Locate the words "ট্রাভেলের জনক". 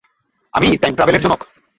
0.95-1.41